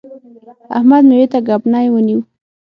احمد؛ 0.75 1.03
مېوې 1.09 1.25
ته 1.31 1.39
ګبڼۍ 1.47 1.85
ونیو. 1.89 2.19